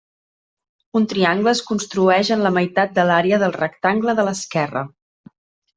[0.99, 4.89] Un triangle es construeix en la meitat de l'àrea del rectangle de l'esquerra.